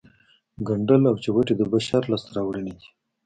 ګنډل 0.67 1.03
او 1.11 1.15
چوټې 1.23 1.53
د 1.57 1.61
بشر 1.71 2.01
لاسته 2.11 2.29
راوړنې 2.37 2.73
دي 2.79 2.87